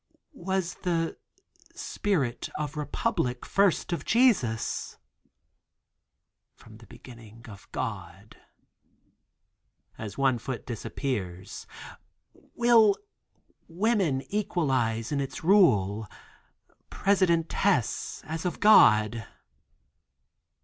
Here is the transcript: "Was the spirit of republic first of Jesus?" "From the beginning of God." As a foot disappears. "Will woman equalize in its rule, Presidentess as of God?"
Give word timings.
"Was 0.33 0.73
the 0.81 1.15
spirit 1.75 2.49
of 2.57 2.75
republic 2.75 3.45
first 3.45 3.93
of 3.93 4.03
Jesus?" 4.03 4.97
"From 6.55 6.77
the 6.77 6.87
beginning 6.87 7.45
of 7.47 7.71
God." 7.71 8.35
As 9.99 10.17
a 10.17 10.39
foot 10.39 10.65
disappears. 10.65 11.67
"Will 12.55 12.95
woman 13.67 14.23
equalize 14.33 15.11
in 15.11 15.21
its 15.21 15.43
rule, 15.43 16.07
Presidentess 16.89 18.23
as 18.23 18.43
of 18.43 18.59
God?" 18.59 19.27